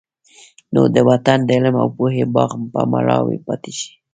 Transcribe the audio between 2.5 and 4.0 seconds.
به مړاوی پاتې شي.